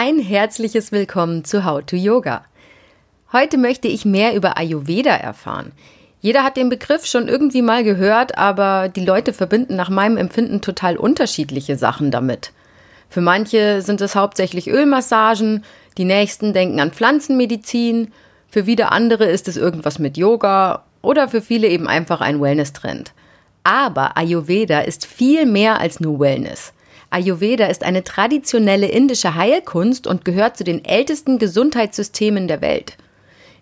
[0.00, 2.44] Ein herzliches Willkommen zu How to Yoga.
[3.32, 5.72] Heute möchte ich mehr über Ayurveda erfahren.
[6.20, 10.60] Jeder hat den Begriff schon irgendwie mal gehört, aber die Leute verbinden nach meinem Empfinden
[10.60, 12.52] total unterschiedliche Sachen damit.
[13.08, 15.64] Für manche sind es hauptsächlich Ölmassagen,
[15.96, 18.12] die nächsten denken an Pflanzenmedizin,
[18.48, 23.14] für wieder andere ist es irgendwas mit Yoga oder für viele eben einfach ein Wellness-Trend.
[23.64, 26.72] Aber Ayurveda ist viel mehr als nur Wellness.
[27.10, 32.96] Ayurveda ist eine traditionelle indische Heilkunst und gehört zu den ältesten Gesundheitssystemen der Welt.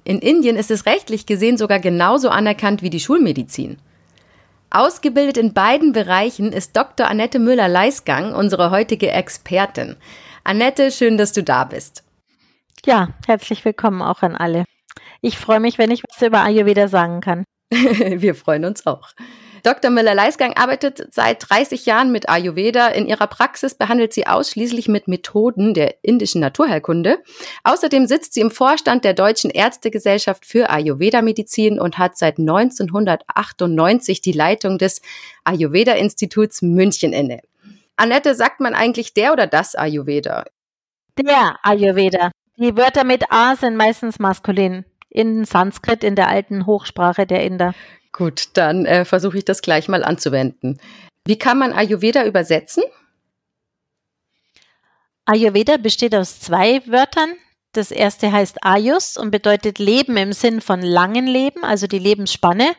[0.04, 3.78] In Indien ist es rechtlich gesehen sogar genauso anerkannt wie die Schulmedizin.
[4.70, 7.06] Ausgebildet in beiden Bereichen ist Dr.
[7.09, 9.96] Annette Müller-Leisgang unsere heutige Expertin.
[10.45, 12.04] Annette, schön, dass du da bist.
[12.84, 14.65] Ja, herzlich willkommen auch an alle.
[15.20, 17.45] Ich freue mich, wenn ich was über Ayurveda sagen kann.
[17.70, 19.10] Wir freuen uns auch.
[19.66, 19.91] Dr.
[19.91, 22.87] Müller-Leisgang arbeitet seit 30 Jahren mit Ayurveda.
[22.87, 27.19] In ihrer Praxis behandelt sie ausschließlich mit Methoden der indischen Naturheilkunde.
[27.65, 34.30] Außerdem sitzt sie im Vorstand der Deutschen Ärztegesellschaft für Ayurveda-Medizin und hat seit 1998 die
[34.30, 35.02] Leitung des
[35.43, 37.40] Ayurveda-Instituts München inne.
[37.96, 40.45] Annette, sagt man eigentlich der oder das Ayurveda?
[41.18, 42.30] Der Ayurveda.
[42.57, 44.85] Die Wörter mit A sind meistens maskulin.
[45.09, 47.74] In Sanskrit, in der alten Hochsprache der Inder.
[48.16, 50.80] Gut, dann äh, versuche ich das gleich mal anzuwenden.
[51.26, 52.82] Wie kann man Ayurveda übersetzen?
[55.26, 57.34] Ayurveda besteht aus zwei Wörtern.
[57.72, 62.70] Das erste heißt Ayus und bedeutet Leben im Sinn von langen Leben, also die Lebensspanne.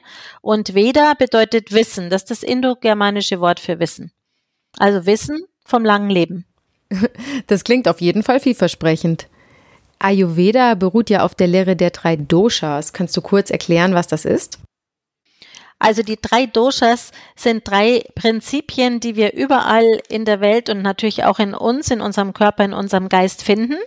[0.42, 2.10] Und Veda bedeutet Wissen.
[2.10, 4.12] Das ist das indogermanische Wort für Wissen.
[4.80, 6.46] Also Wissen vom langen Leben.
[7.46, 9.28] Das klingt auf jeden Fall vielversprechend.
[10.00, 12.92] Ayurveda beruht ja auf der Lehre der drei Doshas.
[12.92, 14.60] Kannst du kurz erklären, was das ist?
[15.80, 21.24] Also die drei Doshas sind drei Prinzipien, die wir überall in der Welt und natürlich
[21.24, 23.78] auch in uns, in unserem Körper, in unserem Geist finden.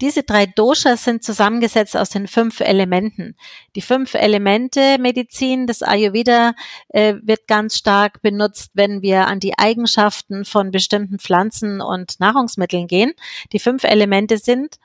[0.00, 3.36] Diese drei Doshas sind zusammengesetzt aus den fünf Elementen.
[3.74, 6.54] Die fünf Elemente Medizin des Ayurveda
[6.88, 12.86] äh, wird ganz stark benutzt, wenn wir an die Eigenschaften von bestimmten Pflanzen und Nahrungsmitteln
[12.86, 13.12] gehen.
[13.52, 14.76] Die fünf Elemente sind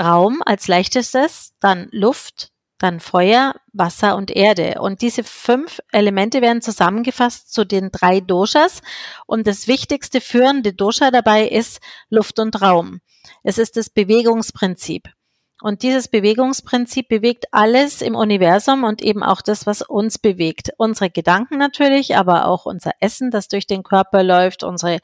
[0.00, 4.80] Raum als leichtestes, dann Luft, dann Feuer, Wasser und Erde.
[4.80, 8.82] Und diese fünf Elemente werden zusammengefasst zu den drei Doshas.
[9.26, 13.00] Und das wichtigste führende Dosha dabei ist Luft und Raum.
[13.42, 15.08] Es ist das Bewegungsprinzip.
[15.62, 20.70] Und dieses Bewegungsprinzip bewegt alles im Universum und eben auch das, was uns bewegt.
[20.78, 25.00] Unsere Gedanken natürlich, aber auch unser Essen, das durch den Körper läuft, unsere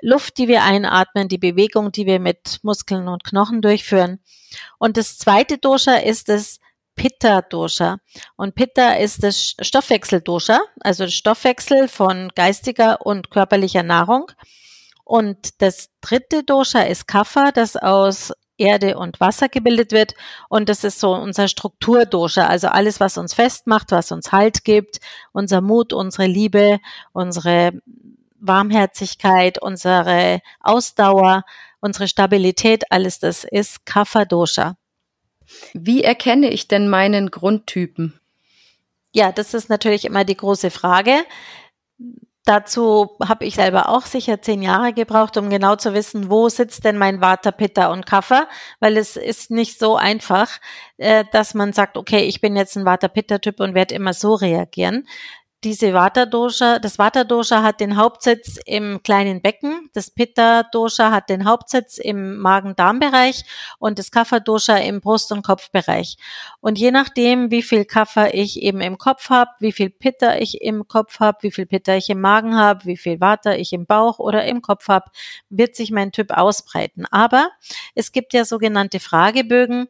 [0.00, 4.20] Luft, die wir einatmen, die Bewegung, die wir mit Muskeln und Knochen durchführen.
[4.78, 6.60] Und das zweite Dosha ist das
[6.98, 7.98] Pitta-Dosha.
[8.36, 14.30] Und Pitta ist das Stoffwechsel-Dosha, also das Stoffwechsel von geistiger und körperlicher Nahrung.
[15.04, 20.14] Und das dritte Dosha ist Kapha, das aus Erde und Wasser gebildet wird.
[20.48, 24.98] Und das ist so unser Strukturdosha, also alles, was uns festmacht, was uns Halt gibt,
[25.32, 26.80] unser Mut, unsere Liebe,
[27.12, 27.80] unsere
[28.40, 31.44] Warmherzigkeit, unsere Ausdauer,
[31.80, 34.76] unsere Stabilität, alles das ist Kapha Dosha.
[35.72, 38.20] Wie erkenne ich denn meinen Grundtypen?
[39.12, 41.24] Ja, das ist natürlich immer die große Frage.
[42.44, 46.84] Dazu habe ich selber auch sicher zehn Jahre gebraucht, um genau zu wissen, wo sitzt
[46.84, 48.48] denn mein Vata, Pitta und Kapha,
[48.80, 50.58] weil es ist nicht so einfach,
[50.96, 54.14] äh, dass man sagt, okay, ich bin jetzt ein Vata, Pitta Typ und werde immer
[54.14, 55.06] so reagieren
[55.64, 61.10] diese Vata Dosha, das Vata Dosha hat den Hauptsitz im kleinen Becken, das Pitta Dosha
[61.10, 63.44] hat den Hauptsitz im Magen-Darm-Bereich
[63.80, 66.16] und das Kapha Dosha im Brust- und Kopfbereich.
[66.60, 70.62] Und je nachdem, wie viel Kapha ich eben im Kopf habe, wie viel Pitta ich
[70.62, 73.84] im Kopf habe, wie viel Pitta ich im Magen habe, wie viel Vata ich im
[73.84, 75.10] Bauch oder im Kopf habe,
[75.50, 77.04] wird sich mein Typ ausbreiten.
[77.10, 77.50] Aber
[77.96, 79.88] es gibt ja sogenannte Fragebögen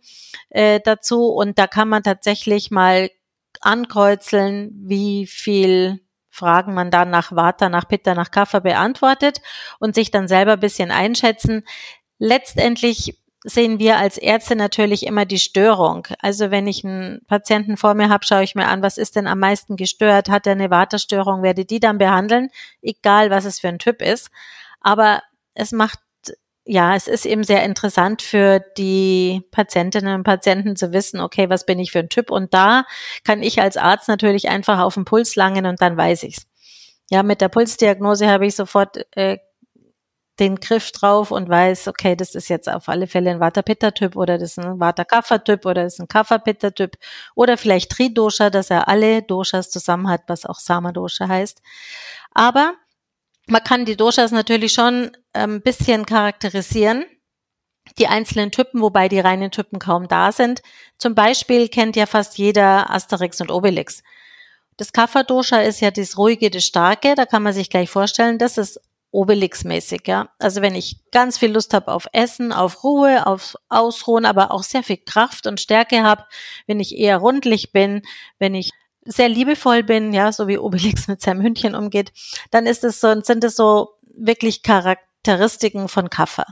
[0.48, 3.10] äh, dazu und da kann man tatsächlich mal
[3.62, 9.41] ankreuzeln, wie viel Fragen man dann nach Vata, nach Pitta, nach Kapha beantwortet
[9.80, 11.64] und sich dann selber ein bisschen einschätzen.
[12.19, 16.06] Letztendlich sehen wir als Ärzte natürlich immer die Störung.
[16.20, 19.26] Also wenn ich einen Patienten vor mir habe, schaue ich mir an, was ist denn
[19.26, 20.28] am meisten gestört?
[20.28, 21.43] Hat er eine Vata-Störung?
[21.43, 22.50] Werde die dann behandeln,
[22.82, 24.31] egal was es für ein Typ ist.
[24.81, 25.22] Aber
[25.55, 26.00] es macht
[26.70, 31.65] ja, es ist eben sehr interessant für die Patientinnen und Patienten zu wissen, okay, was
[31.65, 32.31] bin ich für ein Typ?
[32.31, 32.85] Und da
[33.25, 36.47] kann ich als Arzt natürlich einfach auf den Puls langen und dann weiß ich's.
[37.11, 39.38] Ja, mit der Pulsdiagnose habe ich sofort äh,
[40.41, 44.37] den Griff drauf und weiß, okay, das ist jetzt auf alle Fälle ein Vata-Pitta-Typ oder
[44.37, 46.97] das ist ein Vata-Kapha-Typ oder das ist ein Kapha-Pitta-Typ
[47.35, 51.62] oder vielleicht Tridosha, dass er alle Doshas zusammen hat, was auch Sama-Dosha heißt.
[52.35, 52.75] Aber
[53.48, 57.04] man kann die Doshas natürlich schon ein ähm, bisschen charakterisieren.
[57.98, 60.60] die einzelnen Typen, wobei die reinen Typen kaum da sind.
[60.98, 64.02] Zum Beispiel kennt ja fast jeder Asterix und Obelix.
[64.76, 68.58] Das Kapha-Dosha ist ja das ruhige, das starke, da kann man sich gleich vorstellen, das
[68.58, 68.80] ist
[69.10, 70.28] Obelix-mäßig, ja.
[70.38, 74.62] Also wenn ich ganz viel Lust habe auf Essen, auf Ruhe, auf Ausruhen, aber auch
[74.62, 76.24] sehr viel Kraft und Stärke habe,
[76.66, 78.02] wenn ich eher rundlich bin,
[78.38, 78.70] wenn ich
[79.04, 82.12] sehr liebevoll bin, ja, so wie Obelix mit seinem Hündchen umgeht,
[82.50, 86.46] dann ist es so, sind es so wirklich Charakteristiken von Kaffer.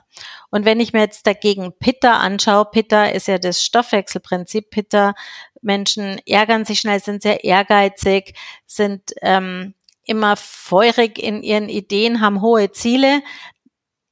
[0.51, 4.71] Und wenn ich mir jetzt dagegen Pitta anschaue, Pitta ist ja das Stoffwechselprinzip.
[4.71, 5.15] Pitta
[5.63, 8.35] Menschen ärgern sich schnell, sind sehr ehrgeizig,
[8.67, 13.23] sind ähm, immer feurig in ihren Ideen, haben hohe Ziele.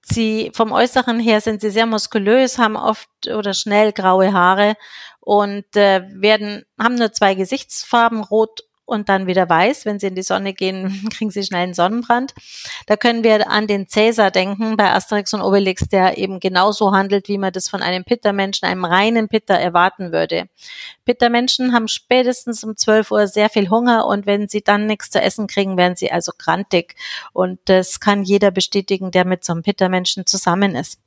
[0.03, 4.77] Sie vom Äußeren her sind sie sehr muskulös, haben oft oder schnell graue Haare
[5.25, 9.87] und äh, werden haben nur zwei Gesichtsfarben, rot und dann wieder weiß.
[9.87, 12.35] Wenn sie in die Sonne gehen, kriegen sie schnell einen Sonnenbrand.
[12.87, 17.29] Da können wir an den Cäsar denken bei Asterix und Obelix, der eben genauso handelt,
[17.29, 20.49] wie man das von einem Pittermenschen, einem reinen Pitter erwarten würde.
[21.07, 25.21] Pittermenschen haben spätestens um 12 Uhr sehr viel Hunger und wenn sie dann nichts zu
[25.21, 26.97] essen kriegen, werden sie also grantig.
[27.33, 30.99] Und das kann jeder bestätigen, der mit so einem Pittermenschen zusammen ist.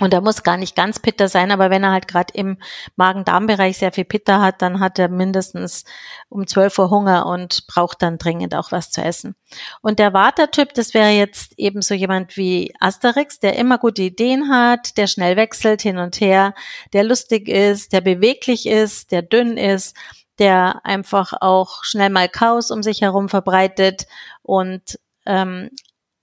[0.00, 2.56] Und er muss gar nicht ganz Pitter sein, aber wenn er halt gerade im
[2.96, 5.84] Magen-Darm-Bereich sehr viel Pitter hat, dann hat er mindestens
[6.30, 9.34] um 12 Uhr Hunger und braucht dann dringend auch was zu essen.
[9.82, 14.48] Und der Watertyp, das wäre jetzt eben so jemand wie Asterix, der immer gute Ideen
[14.48, 16.54] hat, der schnell wechselt hin und her,
[16.94, 19.94] der lustig ist, der beweglich ist, der dünn ist,
[20.38, 24.06] der einfach auch schnell mal Chaos um sich herum verbreitet
[24.42, 25.68] und ähm,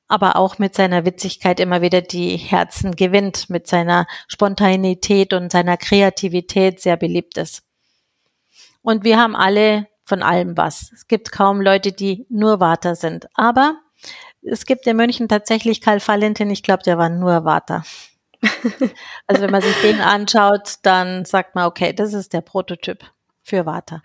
[0.10, 5.78] aber auch mit seiner Witzigkeit immer wieder die Herzen gewinnt, mit seiner Spontanität und seiner
[5.78, 7.64] Kreativität sehr beliebt ist.
[8.82, 10.92] Und wir haben alle von allem was.
[10.92, 13.28] Es gibt kaum Leute, die nur Water sind.
[13.36, 13.80] Aber
[14.42, 17.84] es gibt in München tatsächlich Karl Valentin, ich glaube, der war nur Water.
[19.28, 23.06] also wenn man sich den anschaut, dann sagt man, okay, das ist der Prototyp
[23.44, 24.02] für Water.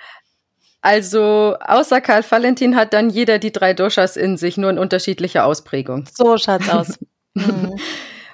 [0.84, 5.46] Also außer Karl Valentin hat dann jeder die drei Doshas in sich, nur in unterschiedlicher
[5.46, 6.04] Ausprägung.
[6.12, 6.98] So schaut's aus.
[7.36, 7.74] Mhm.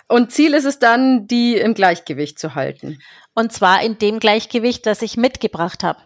[0.08, 2.98] Und Ziel ist es dann, die im Gleichgewicht zu halten.
[3.32, 6.00] Und zwar in dem Gleichgewicht, das ich mitgebracht habe.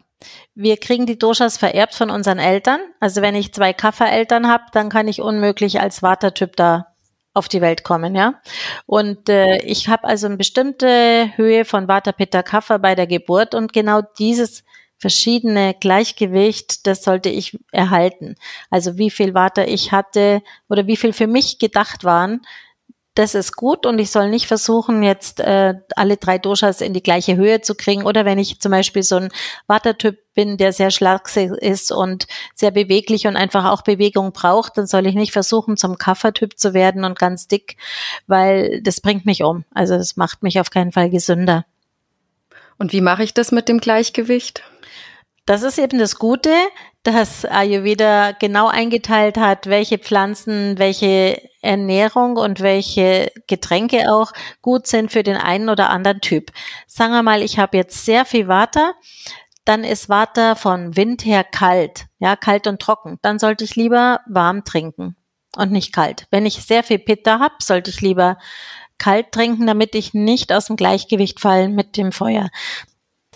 [0.55, 2.79] Wir kriegen die Doshas vererbt von unseren Eltern.
[3.01, 6.87] Also wenn ich zwei Kaffereltern habe, dann kann ich unmöglich als Watertyp da
[7.33, 8.41] auf die Welt kommen, ja.
[8.87, 13.57] Und äh, ich habe also eine bestimmte Höhe von Vata Pitta Kaffer bei der Geburt
[13.57, 14.63] und genau dieses
[15.05, 18.37] verschiedene Gleichgewicht, das sollte ich erhalten.
[18.71, 20.41] Also wie viel Water ich hatte
[20.71, 22.41] oder wie viel für mich gedacht waren,
[23.15, 27.03] das ist gut und ich soll nicht versuchen, jetzt äh, alle drei Doshas in die
[27.03, 28.07] gleiche Höhe zu kriegen.
[28.07, 29.29] Oder wenn ich zum Beispiel so ein
[29.67, 34.87] Watertyp bin, der sehr schlaksig ist und sehr beweglich und einfach auch Bewegung braucht, dann
[34.87, 37.77] soll ich nicht versuchen, zum Kaffertyp zu werden und ganz dick,
[38.27, 39.67] weil das bringt mich um.
[39.75, 41.67] Also das macht mich auf keinen Fall gesünder.
[42.79, 44.63] Und wie mache ich das mit dem Gleichgewicht?
[45.47, 46.51] Das ist eben das Gute,
[47.03, 54.33] dass Ayurveda genau eingeteilt hat, welche Pflanzen, welche Ernährung und welche Getränke auch
[54.63, 56.51] gut sind für den einen oder anderen Typ.
[56.87, 58.95] Sagen wir mal, ich habe jetzt sehr viel Water,
[59.67, 63.19] dann ist Water von Wind her kalt, ja, kalt und trocken.
[63.21, 65.17] Dann sollte ich lieber warm trinken
[65.57, 66.27] und nicht kalt.
[66.31, 68.39] Wenn ich sehr viel Pitta habe, sollte ich lieber
[68.97, 72.49] kalt trinken, damit ich nicht aus dem Gleichgewicht fallen mit dem Feuer.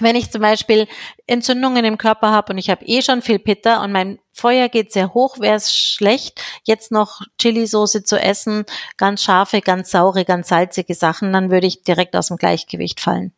[0.00, 0.87] Wenn ich zum Beispiel
[1.26, 4.93] Entzündungen im Körper habe und ich habe eh schon viel Pitta und mein Feuer geht
[4.93, 8.64] sehr hoch, wäre es schlecht, jetzt noch Chili-Soße zu essen,
[8.97, 13.33] ganz scharfe, ganz saure, ganz salzige Sachen, dann würde ich direkt aus dem Gleichgewicht fallen.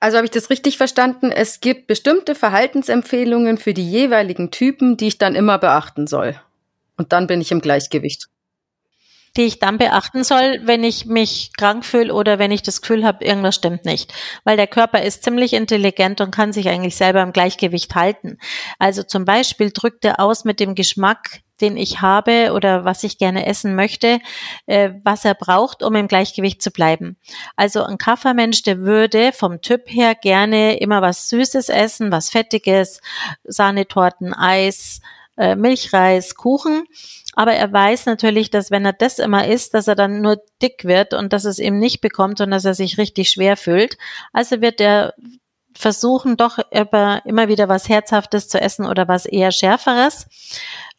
[0.00, 1.32] Also habe ich das richtig verstanden?
[1.32, 6.40] Es gibt bestimmte Verhaltensempfehlungen für die jeweiligen Typen, die ich dann immer beachten soll.
[6.96, 8.28] Und dann bin ich im Gleichgewicht
[9.36, 13.04] die ich dann beachten soll, wenn ich mich krank fühle oder wenn ich das Gefühl
[13.04, 14.12] habe, irgendwas stimmt nicht.
[14.44, 18.38] Weil der Körper ist ziemlich intelligent und kann sich eigentlich selber im Gleichgewicht halten.
[18.78, 23.18] Also zum Beispiel drückt er aus mit dem Geschmack, den ich habe oder was ich
[23.18, 24.20] gerne essen möchte,
[24.66, 27.16] äh, was er braucht, um im Gleichgewicht zu bleiben.
[27.56, 33.00] Also ein Kaffermensch, der würde vom Typ her gerne immer was Süßes essen, was Fettiges,
[33.44, 35.00] Sahnetorten, Eis,
[35.38, 36.84] äh, Milchreis, Kuchen.
[37.34, 40.84] Aber er weiß natürlich, dass wenn er das immer isst, dass er dann nur dick
[40.84, 43.96] wird und dass es eben nicht bekommt und dass er sich richtig schwer fühlt.
[44.32, 45.14] Also wird er
[45.74, 50.26] versuchen, doch immer wieder was Herzhaftes zu essen oder was eher Schärferes.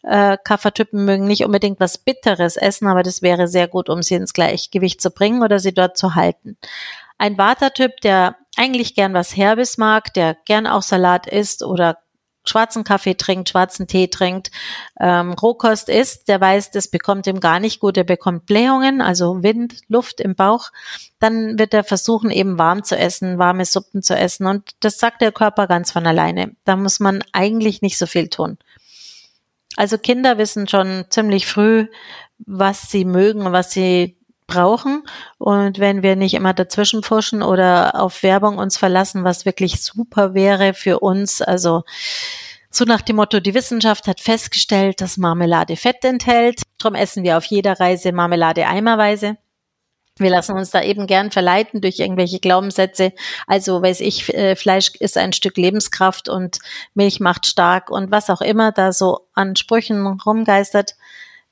[0.03, 4.15] Äh, Kaffertypen mögen nicht unbedingt was Bitteres essen, aber das wäre sehr gut, um sie
[4.15, 6.57] ins Gleichgewicht zu bringen oder sie dort zu halten.
[7.17, 11.97] Ein Vata-Typ, der eigentlich gern was Herbes mag, der gern auch Salat isst oder
[12.49, 14.51] schwarzen Kaffee trinkt, schwarzen Tee trinkt,
[14.99, 19.43] ähm, Rohkost isst, der weiß, das bekommt ihm gar nicht gut, er bekommt Blähungen, also
[19.43, 20.71] Wind, Luft im Bauch,
[21.19, 25.21] dann wird er versuchen, eben warm zu essen, warme Suppen zu essen und das sagt
[25.21, 26.55] der Körper ganz von alleine.
[26.65, 28.57] Da muss man eigentlich nicht so viel tun.
[29.75, 31.87] Also Kinder wissen schon ziemlich früh,
[32.39, 34.18] was sie mögen was sie
[34.49, 35.03] brauchen.
[35.37, 40.33] Und wenn wir nicht immer dazwischen pfuschen oder auf Werbung uns verlassen, was wirklich super
[40.33, 41.83] wäre für uns, also
[42.71, 46.61] so nach dem Motto, die Wissenschaft hat festgestellt, dass Marmelade Fett enthält.
[46.77, 49.37] Darum essen wir auf jeder Reise Marmelade eimerweise.
[50.19, 53.13] Wir lassen uns da eben gern verleiten durch irgendwelche Glaubenssätze.
[53.47, 56.59] Also weiß ich, äh, Fleisch ist ein Stück Lebenskraft und
[56.93, 60.95] Milch macht stark und was auch immer da so an Sprüchen rumgeistert.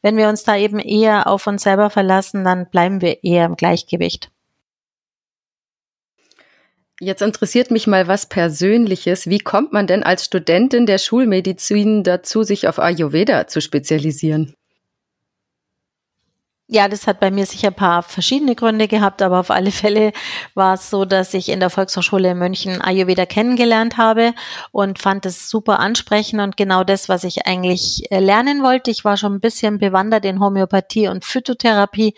[0.02, 3.56] Wenn wir uns da eben eher auf uns selber verlassen, dann bleiben wir eher im
[3.56, 4.32] Gleichgewicht.
[7.00, 9.28] Jetzt interessiert mich mal was Persönliches.
[9.28, 14.56] Wie kommt man denn als Studentin der Schulmedizin dazu, sich auf Ayurveda zu spezialisieren?
[16.70, 20.12] Ja, das hat bei mir sicher ein paar verschiedene Gründe gehabt, aber auf alle Fälle
[20.54, 24.34] war es so, dass ich in der Volkshochschule in München Ayurveda kennengelernt habe
[24.72, 28.92] und fand es super ansprechend und genau das, was ich eigentlich äh, lernen wollte.
[28.92, 32.16] Ich war schon ein bisschen bewandert in Homöopathie und Phytotherapie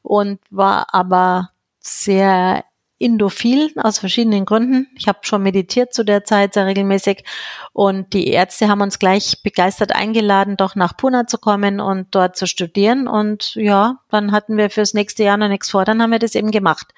[0.00, 2.64] und war aber sehr
[3.00, 4.86] indophil aus verschiedenen Gründen.
[4.94, 7.24] Ich habe schon meditiert zu der Zeit sehr regelmäßig
[7.72, 12.36] und die Ärzte haben uns gleich begeistert eingeladen, doch nach Pune zu kommen und dort
[12.36, 13.08] zu studieren.
[13.08, 16.34] Und ja, dann hatten wir fürs nächste Jahr noch nichts vor, dann haben wir das
[16.34, 16.88] eben gemacht.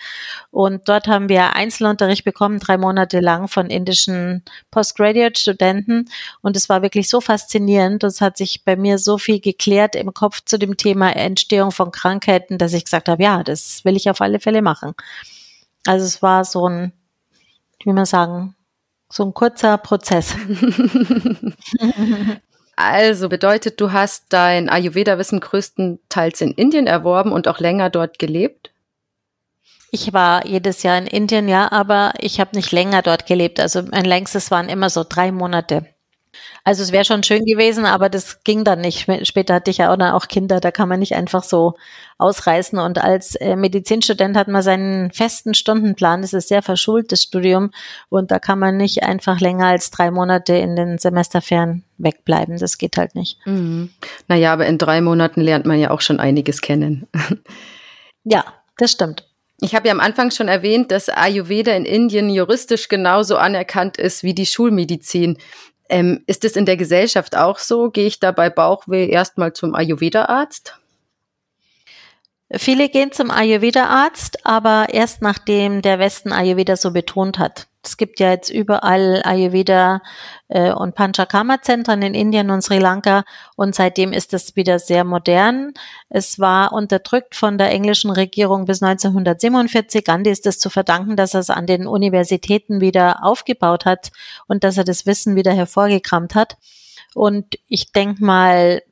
[0.51, 4.43] Und dort haben wir Einzelunterricht bekommen, drei Monate lang von indischen
[4.73, 6.11] Postgraduate-Studenten.
[6.41, 8.03] Und es war wirklich so faszinierend.
[8.03, 11.93] Es hat sich bei mir so viel geklärt im Kopf zu dem Thema Entstehung von
[11.93, 14.95] Krankheiten, dass ich gesagt habe, ja, das will ich auf alle Fälle machen.
[15.87, 16.93] Also es war so ein,
[17.85, 18.55] wie man sagen,
[19.09, 20.35] so ein kurzer Prozess.
[22.77, 28.71] also bedeutet, du hast dein Ayurveda-Wissen größtenteils in Indien erworben und auch länger dort gelebt?
[29.91, 33.61] Ich war jedes Jahr in Indien, ja, aber ich habe nicht länger dort gelebt.
[33.61, 35.92] Also mein längstes waren immer so drei Monate.
[36.65, 39.07] Also es wäre schon schön gewesen, aber das ging dann nicht.
[39.27, 41.75] Später hatte ich ja auch dann auch Kinder, da kann man nicht einfach so
[42.19, 42.79] ausreißen.
[42.79, 46.23] Und als äh, Medizinstudent hat man seinen festen Stundenplan.
[46.23, 47.71] Das ist sehr verschultes Studium
[48.09, 52.59] und da kann man nicht einfach länger als drei Monate in den Semesterferien wegbleiben.
[52.59, 53.39] Das geht halt nicht.
[53.45, 53.91] Mhm.
[54.29, 57.09] Naja, aber in drei Monaten lernt man ja auch schon einiges kennen.
[58.25, 58.45] ja,
[58.79, 59.27] das stimmt.
[59.65, 64.25] Ich habe ja am Anfang schon erwähnt, dass Ayurveda in Indien juristisch genauso anerkannt ist
[64.25, 65.39] wie die Schulmedizin.
[65.93, 67.91] Ähm, ist es in der Gesellschaft auch so?
[67.91, 70.79] Gehe ich da bei Bauchweh erstmal zum Ayurveda-Arzt?
[72.51, 77.67] Viele gehen zum Ayurveda-Arzt, aber erst nachdem der Westen Ayurveda so betont hat.
[77.85, 80.03] Es gibt ja jetzt überall Ayurveda
[80.49, 83.25] äh, und Panchakarma-Zentren in Indien und Sri Lanka
[83.57, 85.73] und seitdem ist es wieder sehr modern.
[86.09, 90.05] Es war unterdrückt von der englischen Regierung bis 1947.
[90.05, 94.13] Gandhi ist es zu verdanken, dass er es an den Universitäten wieder aufgebaut hat
[94.47, 96.57] und dass er das Wissen wieder hervorgekramt hat.
[97.15, 98.83] Und ich denke mal,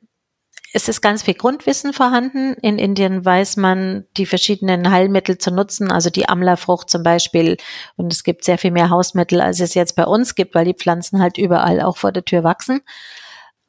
[0.73, 2.53] es ist ganz viel Grundwissen vorhanden.
[2.61, 7.57] In Indien weiß man, die verschiedenen Heilmittel zu nutzen, also die Amla-Frucht zum Beispiel.
[7.97, 10.73] Und es gibt sehr viel mehr Hausmittel, als es jetzt bei uns gibt, weil die
[10.73, 12.81] Pflanzen halt überall auch vor der Tür wachsen.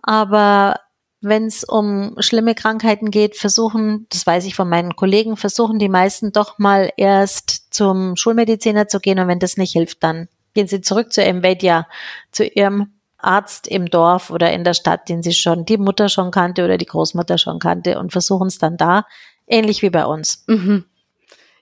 [0.03, 0.77] Aber
[1.21, 5.89] wenn es um schlimme Krankheiten geht, versuchen, das weiß ich von meinen Kollegen, versuchen die
[5.89, 10.67] meisten doch mal erst zum Schulmediziner zu gehen und wenn das nicht hilft, dann gehen
[10.67, 11.87] sie zurück zu Emvedia,
[12.33, 12.93] zu ihrem
[13.23, 16.79] Arzt im Dorf oder in der Stadt, den sie schon, die Mutter schon kannte oder
[16.79, 19.07] die Großmutter schon kannte und versuchen es dann da,
[19.47, 20.45] ähnlich wie bei uns.
[20.47, 20.85] Mhm.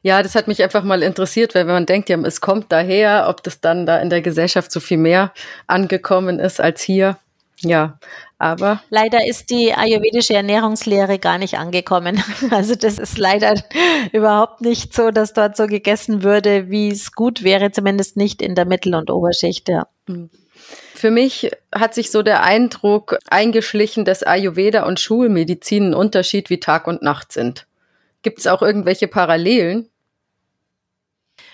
[0.03, 3.27] Ja, das hat mich einfach mal interessiert, weil wenn man denkt, ja, es kommt daher,
[3.29, 5.33] ob das dann da in der Gesellschaft so viel mehr
[5.67, 7.19] angekommen ist als hier.
[7.63, 7.99] Ja,
[8.39, 8.83] aber.
[8.89, 12.23] Leider ist die ayurvedische Ernährungslehre gar nicht angekommen.
[12.51, 13.55] Also das ist leider
[14.13, 18.55] überhaupt nicht so, dass dort so gegessen würde, wie es gut wäre, zumindest nicht in
[18.55, 19.87] der Mittel- und Oberschicht, ja.
[20.07, 20.31] Mhm.
[21.01, 26.61] Für mich hat sich so der Eindruck eingeschlichen, dass Ayurveda und Schulmedizin ein Unterschied wie
[26.61, 27.67] Tag und Nacht sind.
[28.21, 29.89] Gibt es auch irgendwelche Parallelen?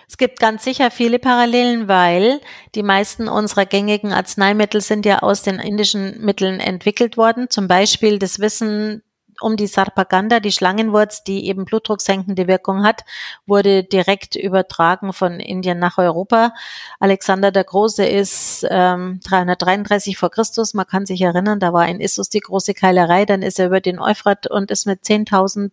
[0.08, 2.40] Es gibt ganz sicher viele Parallelen, weil
[2.74, 7.48] die meisten unserer gängigen Arzneimittel sind ja aus den indischen Mitteln entwickelt worden.
[7.48, 9.04] Zum Beispiel das Wissen
[9.40, 13.04] um die Sarpaganda, die Schlangenwurz, die eben blutdrucksenkende Wirkung hat,
[13.46, 16.52] wurde direkt übertragen von Indien nach Europa.
[17.00, 20.74] Alexander der Große ist ähm, 333 vor Christus.
[20.74, 23.24] Man kann sich erinnern, da war in Issus die große Keilerei.
[23.24, 25.70] Dann ist er über den Euphrat und ist mit 10.000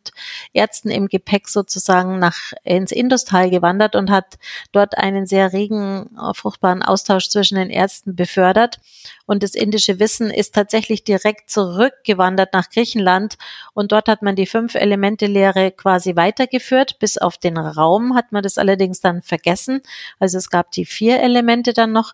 [0.54, 4.38] Ärzten im Gepäck sozusagen nach ins Industal gewandert und hat
[4.72, 8.80] dort einen sehr regen, fruchtbaren Austausch zwischen den Ärzten befördert.
[9.26, 13.38] Und das indische Wissen ist tatsächlich direkt zurückgewandert nach Griechenland.
[13.74, 17.00] Und dort hat man die Fünf-Elemente-Lehre quasi weitergeführt.
[17.00, 19.82] Bis auf den Raum hat man das allerdings dann vergessen.
[20.20, 22.14] Also es gab die vier Elemente dann noch.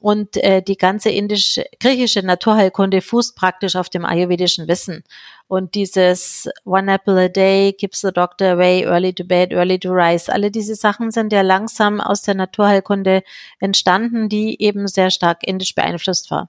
[0.00, 5.04] Und äh, die ganze indische, griechische Naturheilkunde fußt praktisch auf dem ayurvedischen Wissen.
[5.46, 9.90] Und dieses One Apple a Day, keeps the doctor away, early to bed, early to
[9.90, 13.22] rise, alle diese Sachen sind ja langsam aus der Naturheilkunde
[13.58, 16.48] entstanden, die eben sehr stark indisch beeinflusst war.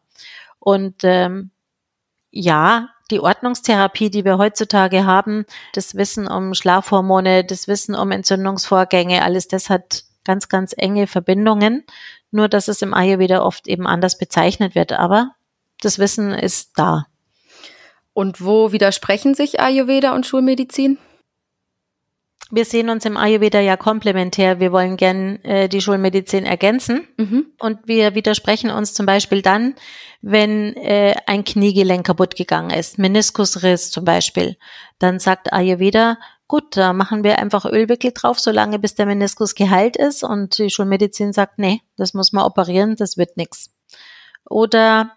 [0.60, 1.52] Und ähm,
[2.30, 9.24] ja, die Ordnungstherapie, die wir heutzutage haben, das Wissen um Schlafhormone, das Wissen um Entzündungsvorgänge,
[9.24, 11.84] alles das hat ganz, ganz enge Verbindungen
[12.32, 14.94] nur dass es im Ayurveda oft eben anders bezeichnet wird.
[14.94, 15.36] Aber
[15.82, 17.06] das Wissen ist da.
[18.14, 20.98] Und wo widersprechen sich Ayurveda und Schulmedizin?
[22.52, 24.60] Wir sehen uns im Ayurveda ja komplementär.
[24.60, 27.08] Wir wollen gern äh, die Schulmedizin ergänzen.
[27.18, 27.46] Mhm.
[27.60, 29.76] Und wir widersprechen uns zum Beispiel dann,
[30.22, 34.58] wenn äh, ein Kniegelenk kaputt gegangen ist, Meniskusriss zum Beispiel.
[35.00, 36.18] Dann sagt Ayurveda,
[36.48, 40.22] gut, da machen wir einfach Ölwickel drauf, solange bis der Meniskus geheilt ist.
[40.24, 43.72] Und die Schulmedizin sagt, nee, das muss man operieren, das wird nichts.
[44.50, 45.16] Oder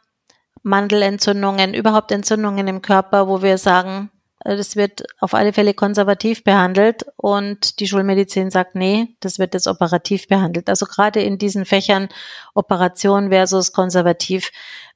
[0.62, 4.10] Mandelentzündungen, überhaupt Entzündungen im Körper, wo wir sagen,
[4.44, 9.66] das wird auf alle Fälle konservativ behandelt und die Schulmedizin sagt, nee, das wird jetzt
[9.66, 10.68] operativ behandelt.
[10.68, 12.08] Also gerade in diesen Fächern
[12.54, 14.50] Operation versus konservativ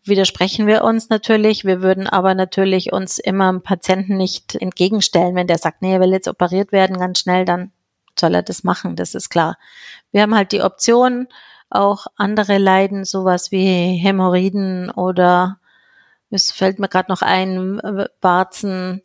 [0.04, 1.64] widersprechen wir uns natürlich.
[1.64, 5.34] Wir würden aber natürlich uns immer dem Patienten nicht entgegenstellen.
[5.34, 7.72] Wenn der sagt, nee, er will jetzt operiert werden, ganz schnell, dann
[8.18, 9.56] soll er das machen, das ist klar.
[10.12, 11.28] Wir haben halt die Option,
[11.70, 15.58] auch andere Leiden, sowas wie Hämorrhoiden oder
[16.30, 17.80] es fällt mir gerade noch ein,
[18.20, 19.02] Warzen,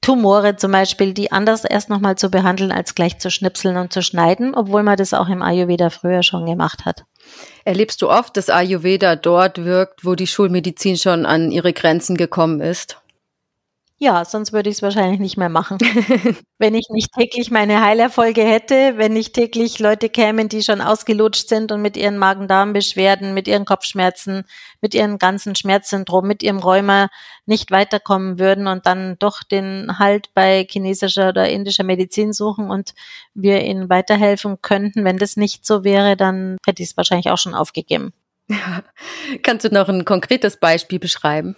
[0.00, 4.02] Tumore zum Beispiel, die anders erst nochmal zu behandeln, als gleich zu schnipseln und zu
[4.02, 7.04] schneiden, obwohl man das auch im Ayurveda früher schon gemacht hat.
[7.64, 12.60] Erlebst du oft, dass Ayurveda dort wirkt, wo die Schulmedizin schon an ihre Grenzen gekommen
[12.60, 12.98] ist?
[13.98, 15.78] Ja, sonst würde ich es wahrscheinlich nicht mehr machen.
[16.58, 21.48] wenn ich nicht täglich meine Heilerfolge hätte, wenn nicht täglich Leute kämen, die schon ausgelutscht
[21.48, 24.44] sind und mit ihren Magen-Darm-Beschwerden, mit ihren Kopfschmerzen,
[24.82, 27.08] mit ihren ganzen Schmerzsyndrom, mit ihrem Rheuma
[27.46, 32.92] nicht weiterkommen würden und dann doch den Halt bei chinesischer oder indischer Medizin suchen und
[33.32, 35.04] wir ihnen weiterhelfen könnten.
[35.04, 38.12] Wenn das nicht so wäre, dann hätte ich es wahrscheinlich auch schon aufgegeben.
[38.48, 38.82] Ja.
[39.42, 41.56] Kannst du noch ein konkretes Beispiel beschreiben?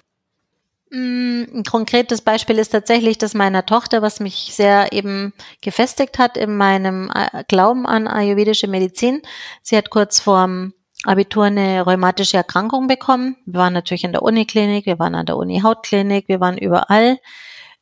[0.91, 6.37] Mm, ein konkretes Beispiel ist tatsächlich das meiner Tochter, was mich sehr eben gefestigt hat
[6.37, 9.21] in meinem äh, Glauben an ayurvedische Medizin.
[9.63, 10.73] Sie hat kurz vorm
[11.05, 13.37] Abitur eine rheumatische Erkrankung bekommen.
[13.47, 17.19] Wir waren natürlich in der Uniklinik, wir waren an der Uni Hautklinik, wir waren überall.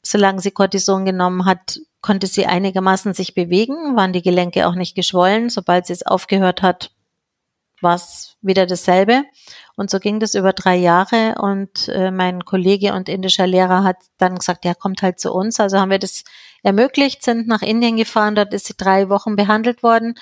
[0.03, 4.95] Solange sie Cortison genommen hat, konnte sie einigermaßen sich bewegen, waren die Gelenke auch nicht
[4.95, 5.49] geschwollen.
[5.49, 6.91] Sobald sie es aufgehört hat,
[7.81, 9.25] war es wieder dasselbe.
[9.77, 13.97] Und so ging das über drei Jahre und äh, mein Kollege und indischer Lehrer hat
[14.19, 15.61] dann gesagt, ja, kommt halt zu uns.
[15.61, 16.25] Also haben wir das
[16.63, 20.15] ermöglicht, sind nach Indien gefahren, dort ist sie drei Wochen behandelt worden.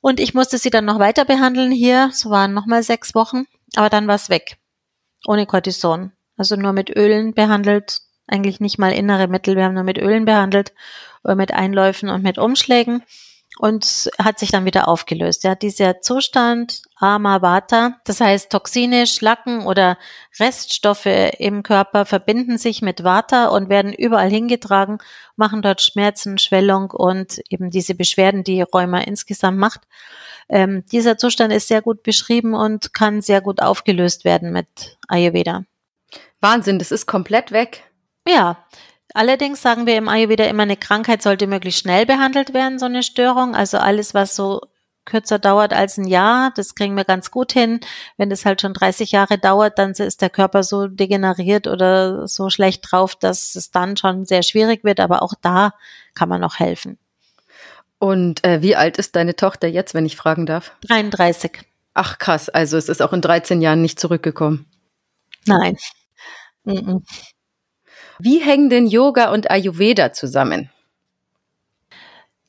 [0.00, 3.90] Und ich musste sie dann noch weiter behandeln hier, so waren nochmal sechs Wochen, aber
[3.90, 4.58] dann war es weg.
[5.26, 6.12] Ohne Cortison.
[6.36, 10.24] Also nur mit Ölen behandelt, eigentlich nicht mal innere Mittel, wir haben nur mit Ölen
[10.24, 10.72] behandelt,
[11.24, 13.02] oder mit Einläufen und mit Umschlägen
[13.58, 15.44] und hat sich dann wieder aufgelöst.
[15.44, 19.98] Ja, dieser Zustand Amavata, das heißt Toxine, Schlacken oder
[20.38, 24.98] Reststoffe im Körper verbinden sich mit Vata und werden überall hingetragen,
[25.36, 29.82] machen dort Schmerzen, Schwellung und eben diese Beschwerden, die Rheuma insgesamt macht.
[30.48, 35.64] Ähm, dieser Zustand ist sehr gut beschrieben und kann sehr gut aufgelöst werden mit Ayurveda.
[36.40, 37.84] Wahnsinn, das ist komplett weg.
[38.26, 38.64] Ja,
[39.14, 43.02] Allerdings sagen wir im Ayurveda immer, eine Krankheit sollte möglichst schnell behandelt werden, so eine
[43.02, 43.54] Störung.
[43.54, 44.60] Also alles, was so
[45.08, 47.80] kürzer dauert als ein Jahr, das kriegen wir ganz gut hin.
[48.18, 52.50] Wenn das halt schon 30 Jahre dauert, dann ist der Körper so degeneriert oder so
[52.50, 55.00] schlecht drauf, dass es dann schon sehr schwierig wird.
[55.00, 55.72] Aber auch da
[56.14, 56.98] kann man noch helfen.
[57.98, 60.72] Und äh, wie alt ist deine Tochter jetzt, wenn ich fragen darf?
[60.86, 61.62] 33.
[61.94, 64.66] Ach krass, also es ist auch in 13 Jahren nicht zurückgekommen.
[65.46, 65.76] Nein.
[66.64, 67.02] Mm -mm.
[68.18, 70.70] Wie hängen denn Yoga und Ayurveda zusammen?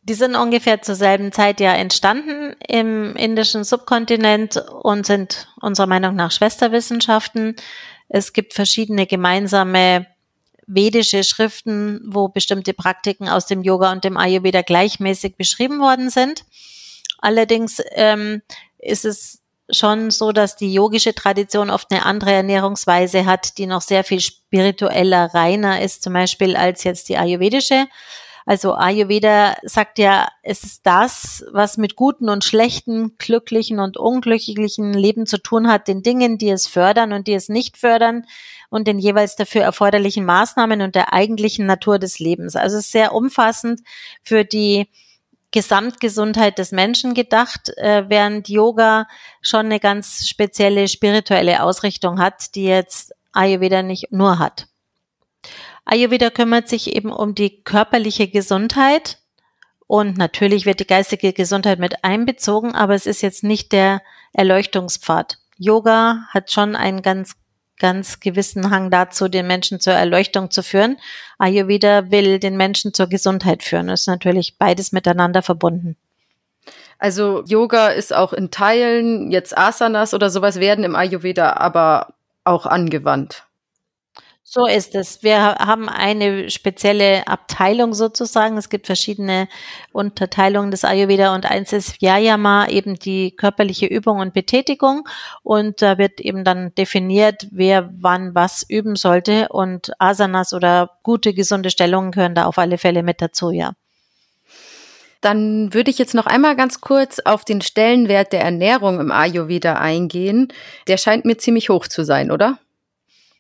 [0.02, 6.16] Die sind ungefähr zur selben Zeit ja entstanden im indischen Subkontinent und sind unserer Meinung
[6.16, 7.56] nach Schwesterwissenschaften.
[8.08, 10.08] Es gibt verschiedene gemeinsame
[10.66, 16.44] vedische Schriften, wo bestimmte Praktiken aus dem Yoga und dem Ayurveda gleichmäßig beschrieben worden sind.
[17.20, 18.42] Allerdings ähm,
[18.80, 19.39] ist es
[19.72, 24.20] schon so, dass die yogische Tradition oft eine andere Ernährungsweise hat, die noch sehr viel
[24.20, 27.88] spiritueller, reiner ist, zum Beispiel als jetzt die ayurvedische.
[28.46, 34.94] Also Ayurveda sagt ja, es ist das, was mit guten und schlechten, glücklichen und unglücklichen
[34.94, 38.26] Leben zu tun hat, den Dingen, die es fördern und die es nicht fördern
[38.72, 42.56] und den jeweils dafür erforderlichen Maßnahmen und der eigentlichen Natur des Lebens.
[42.56, 43.82] Also es ist sehr umfassend
[44.24, 44.90] für die
[45.52, 49.08] Gesamtgesundheit des Menschen gedacht, äh, während Yoga
[49.42, 54.68] schon eine ganz spezielle spirituelle Ausrichtung hat, die jetzt Ayurveda nicht nur hat.
[55.86, 59.18] Ayurveda kümmert sich eben um die körperliche Gesundheit
[59.88, 65.40] und natürlich wird die geistige Gesundheit mit einbezogen, aber es ist jetzt nicht der Erleuchtungspfad.
[65.58, 67.34] Yoga hat schon einen ganz,
[67.80, 70.98] ganz gewissen Hang dazu, den Menschen zur Erleuchtung zu führen.
[71.38, 73.88] Ayurveda will den Menschen zur Gesundheit führen.
[73.88, 75.96] Das ist natürlich beides miteinander verbunden.
[77.00, 82.14] Also Yoga ist auch in Teilen, jetzt Asanas oder sowas werden im Ayurveda aber
[82.44, 83.46] auch angewandt.
[84.52, 85.22] So ist es.
[85.22, 88.58] Wir haben eine spezielle Abteilung sozusagen.
[88.58, 89.48] Es gibt verschiedene
[89.92, 95.08] Unterteilungen des Ayurveda und eins ist Vyayama, eben die körperliche Übung und Betätigung.
[95.44, 99.50] Und da wird eben dann definiert, wer wann was üben sollte.
[99.50, 103.74] Und Asanas oder gute, gesunde Stellungen gehören da auf alle Fälle mit dazu, ja.
[105.22, 109.76] Dann würde ich jetzt noch einmal ganz kurz auf den Stellenwert der Ernährung im Ayurveda
[109.76, 110.48] eingehen.
[110.88, 112.58] Der scheint mir ziemlich hoch zu sein, oder?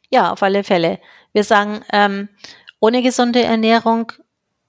[0.09, 0.99] Ja, auf alle Fälle.
[1.33, 2.29] Wir sagen, ähm,
[2.79, 4.11] ohne gesunde Ernährung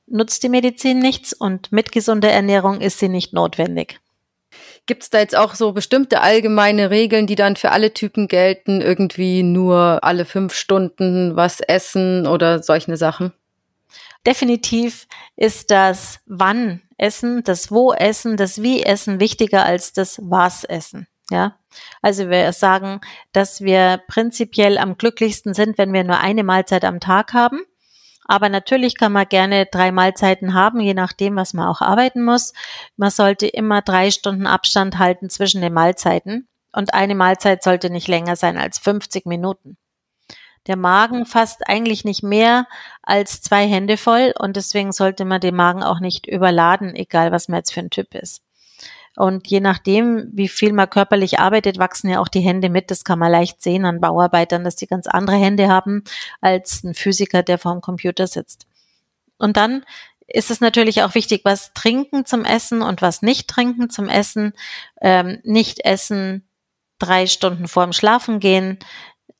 [0.07, 4.01] nutzt die Medizin nichts und mit gesunder Ernährung ist sie nicht notwendig.
[4.87, 8.81] Gibt es da jetzt auch so bestimmte allgemeine Regeln, die dann für alle Typen gelten?
[8.81, 13.33] Irgendwie nur alle fünf Stunden was essen oder solche Sachen?
[14.27, 20.65] Definitiv ist das Wann Essen, das Wo Essen, das Wie Essen wichtiger als das Was
[20.65, 21.07] Essen.
[21.31, 21.57] Ja,
[22.03, 23.01] also wir sagen,
[23.33, 27.61] dass wir prinzipiell am glücklichsten sind, wenn wir nur eine Mahlzeit am Tag haben.
[28.25, 32.53] Aber natürlich kann man gerne drei Mahlzeiten haben, je nachdem, was man auch arbeiten muss.
[32.97, 36.49] Man sollte immer drei Stunden Abstand halten zwischen den Mahlzeiten.
[36.73, 39.77] Und eine Mahlzeit sollte nicht länger sein als 50 Minuten.
[40.67, 42.67] Der Magen fasst eigentlich nicht mehr
[43.03, 47.49] als zwei Hände voll und deswegen sollte man den Magen auch nicht überladen, egal was
[47.49, 48.43] man jetzt für ein Typ ist.
[49.17, 52.91] Und je nachdem, wie viel man körperlich arbeitet, wachsen ja auch die Hände mit.
[52.91, 56.05] Das kann man leicht sehen an Bauarbeitern, dass die ganz andere Hände haben
[56.41, 58.67] als ein Physiker, der vor dem Computer sitzt.
[59.37, 59.85] Und dann
[60.27, 64.53] ist es natürlich auch wichtig, was trinken zum Essen und was nicht trinken zum Essen.
[65.01, 66.47] Ähm, nicht essen
[67.01, 68.79] drei Stunden vorm Schlafen gehen,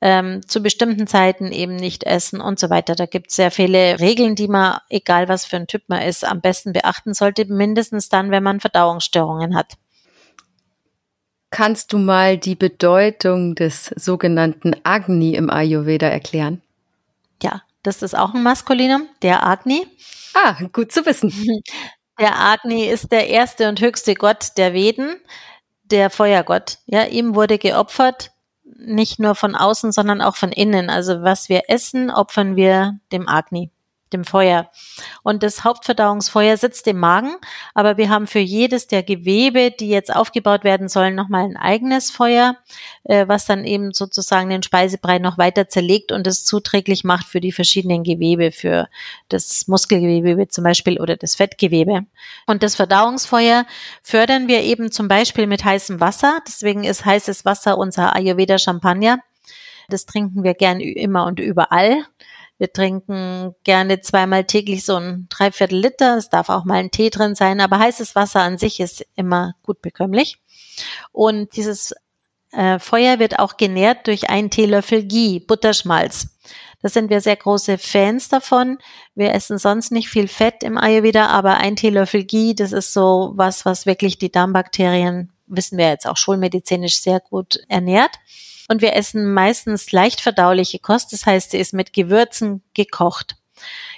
[0.01, 2.95] ähm, zu bestimmten Zeiten eben nicht essen und so weiter.
[2.95, 6.25] Da gibt es sehr viele Regeln, die man, egal was für ein Typ man ist,
[6.25, 9.75] am besten beachten sollte, mindestens dann, wenn man Verdauungsstörungen hat.
[11.51, 16.63] Kannst du mal die Bedeutung des sogenannten Agni im Ayurveda erklären?
[17.43, 19.87] Ja, das ist auch ein Maskulinum, der Agni.
[20.35, 21.33] Ah, gut zu wissen.
[22.19, 25.17] Der Agni ist der erste und höchste Gott der Veden,
[25.85, 26.77] der Feuergott.
[26.85, 28.31] Ja, ihm wurde geopfert
[28.81, 30.91] nicht nur von außen, sondern auch von innen.
[30.91, 33.71] Also was wir essen, opfern wir dem Agni
[34.13, 34.71] dem Feuer.
[35.23, 37.35] Und das Hauptverdauungsfeuer sitzt im Magen,
[37.75, 42.11] aber wir haben für jedes der Gewebe, die jetzt aufgebaut werden sollen, nochmal ein eigenes
[42.11, 42.57] Feuer,
[43.05, 47.41] äh, was dann eben sozusagen den Speisebrei noch weiter zerlegt und es zuträglich macht für
[47.41, 48.89] die verschiedenen Gewebe, für
[49.29, 52.07] das Muskelgewebe zum Beispiel oder das Fettgewebe.
[52.47, 53.67] Und das Verdauungsfeuer
[54.03, 56.41] fördern wir eben zum Beispiel mit heißem Wasser.
[56.47, 59.21] Deswegen ist heißes Wasser unser Ayurveda Champagner.
[59.89, 62.05] Das trinken wir gern immer und überall.
[62.61, 66.19] Wir trinken gerne zweimal täglich so ein Dreiviertel Liter.
[66.19, 69.55] Es darf auch mal ein Tee drin sein, aber heißes Wasser an sich ist immer
[69.63, 70.37] gut bekömmlich.
[71.11, 71.95] Und dieses
[72.53, 76.37] äh, Feuer wird auch genährt durch einen Teelöffel Ghee, Butterschmalz.
[76.83, 78.77] Da sind wir sehr große Fans davon.
[79.15, 83.33] Wir essen sonst nicht viel Fett im Ayurveda, aber ein Teelöffel Ghee, das ist so
[83.37, 88.17] was, was wirklich die Darmbakterien, wissen wir jetzt auch schulmedizinisch sehr gut ernährt.
[88.71, 93.35] Und wir essen meistens leicht verdauliche Kost, das heißt, sie ist mit Gewürzen gekocht.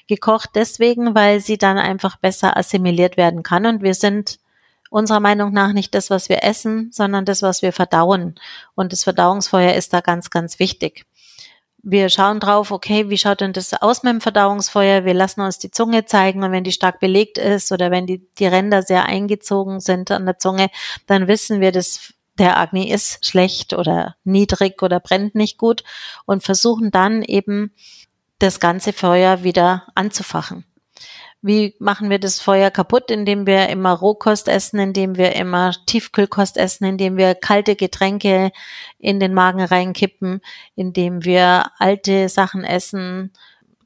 [0.06, 3.66] Gekocht deswegen, weil sie dann einfach besser assimiliert werden kann.
[3.66, 4.38] Und wir sind
[4.88, 8.36] unserer Meinung nach nicht das, was wir essen, sondern das, was wir verdauen.
[8.74, 11.04] Und das Verdauungsfeuer ist da ganz, ganz wichtig.
[11.82, 15.04] Wir schauen drauf, okay, wie schaut denn das aus mit dem Verdauungsfeuer?
[15.04, 18.26] Wir lassen uns die Zunge zeigen und wenn die stark belegt ist oder wenn die,
[18.38, 20.70] die Ränder sehr eingezogen sind an der Zunge,
[21.06, 25.84] dann wissen wir, das der Agni ist schlecht oder niedrig oder brennt nicht gut
[26.26, 27.72] und versuchen dann eben
[28.40, 30.64] das ganze Feuer wieder anzufachen.
[31.40, 33.12] Wie machen wir das Feuer kaputt?
[33.12, 38.50] Indem wir immer Rohkost essen, indem wir immer Tiefkühlkost essen, indem wir kalte Getränke
[38.98, 40.40] in den Magen reinkippen,
[40.74, 43.32] indem wir alte Sachen essen,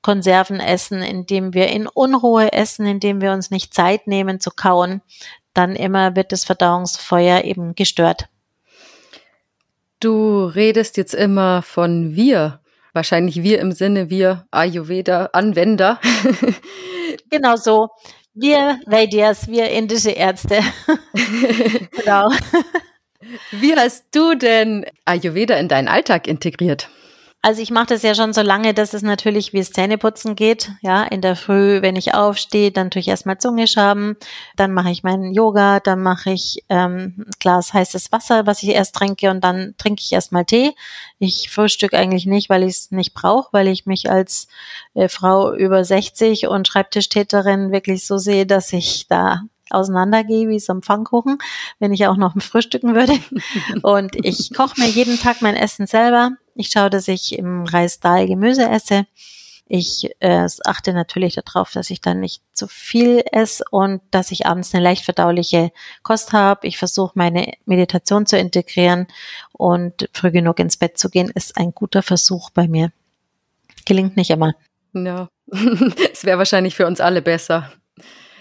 [0.01, 5.03] Konserven essen, indem wir in Unruhe essen, indem wir uns nicht Zeit nehmen zu kauen,
[5.53, 8.31] dann immer wird das Verdauungsfeuer eben gestört.
[10.01, 12.61] Du redest jetzt immer von wir.
[12.93, 16.01] Wahrscheinlich wir im Sinne wir Ayurveda-Anwender.
[17.31, 17.89] genau so.
[18.35, 20.61] Wir Vedias, wir indische Ärzte.
[21.93, 22.31] genau.
[23.51, 26.91] Wie hast du denn Ayurveda in deinen Alltag integriert?
[27.47, 30.73] Also ich mache das ja schon so lange, dass es natürlich wie es Zähneputzen geht.
[30.81, 34.17] Ja, in der Früh, wenn ich aufstehe, dann tue ich erstmal Zunge schaben,
[34.57, 38.71] dann mache ich meinen Yoga, dann mache ich ähm, ein Glas heißes Wasser, was ich
[38.71, 40.73] erst trinke und dann trinke ich erstmal Tee.
[41.21, 44.49] Ich frühstücke eigentlich nicht, weil ich es nicht brauche, weil ich mich als
[44.95, 50.73] äh, Frau über 60 und Schreibtischtäterin wirklich so sehe, dass ich da auseinandergehe wie so
[50.73, 51.39] ein Pfannkuchen,
[51.79, 53.15] wenn ich auch noch frühstücken würde.
[53.83, 56.33] Und ich koche mir jeden Tag mein Essen selber.
[56.57, 59.07] Ich schaue, dass ich im Reis Dahl Gemüse esse.
[59.69, 64.47] Ich äh, achte natürlich darauf, dass ich dann nicht zu viel esse und dass ich
[64.47, 66.67] abends eine leicht verdauliche Kost habe.
[66.67, 69.09] Ich versuche meine Meditation zu integrieren
[69.53, 72.93] und früh genug ins Bett zu gehen, ist ein guter Versuch bei mir.
[73.85, 74.55] Gelingt nicht immer.
[74.95, 75.29] Ja,
[76.13, 77.73] es wäre wahrscheinlich für uns alle besser.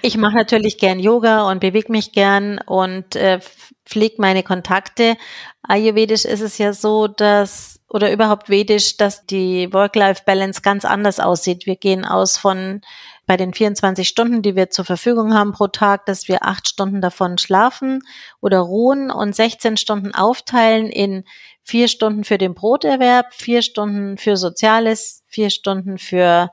[0.04, 3.40] Ich mache natürlich gern Yoga und bewege mich gern und äh,
[3.86, 5.18] pflege meine Kontakte.
[5.64, 11.66] Ayurvedisch ist es ja so, dass, oder überhaupt vedisch, dass die Work-Life-Balance ganz anders aussieht.
[11.66, 12.82] Wir gehen aus von
[13.26, 17.00] bei den 24 Stunden, die wir zur Verfügung haben pro Tag, dass wir acht Stunden
[17.00, 18.02] davon schlafen
[18.42, 21.24] oder ruhen und 16 Stunden aufteilen in
[21.64, 26.52] vier Stunden für den Broterwerb, vier Stunden für Soziales, vier Stunden für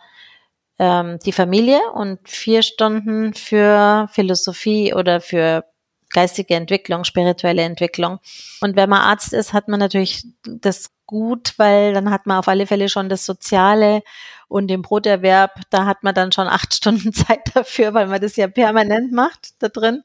[0.79, 5.65] ähm, die Familie und vier Stunden für Philosophie oder für
[6.13, 8.21] geistige Entwicklung, spirituelle Entwicklung.
[8.61, 12.49] Und wenn man Arzt ist, hat man natürlich das gut, weil dann hat man auf
[12.49, 14.03] alle Fälle schon das Soziale
[14.49, 18.37] und den Broterwerb, da hat man dann schon acht Stunden Zeit dafür, weil man das
[18.37, 20.03] ja permanent macht da drin.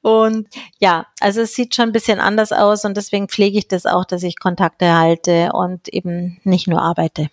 [0.00, 0.48] Und
[0.78, 4.06] ja, also es sieht schon ein bisschen anders aus und deswegen pflege ich das auch,
[4.06, 7.28] dass ich Kontakte halte und eben nicht nur arbeite.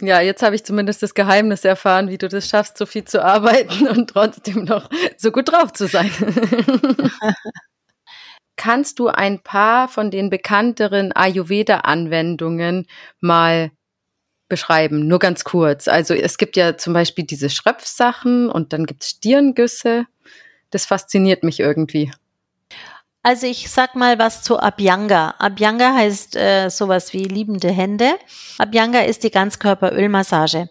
[0.00, 3.22] Ja, jetzt habe ich zumindest das Geheimnis erfahren, wie du das schaffst, so viel zu
[3.22, 4.88] arbeiten und trotzdem noch
[5.18, 6.10] so gut drauf zu sein.
[8.56, 12.86] Kannst du ein paar von den bekannteren Ayurveda-Anwendungen
[13.20, 13.70] mal
[14.48, 15.06] beschreiben?
[15.06, 15.88] Nur ganz kurz.
[15.88, 20.06] Also es gibt ja zum Beispiel diese Schröpfsachen und dann gibt es Stirngüsse.
[20.70, 22.10] Das fasziniert mich irgendwie.
[23.22, 25.34] Also ich sag mal was zu Abhyanga.
[25.38, 28.14] Abhyanga heißt äh, sowas wie liebende Hände.
[28.56, 30.70] Abhyanga ist die Ganzkörperölmassage.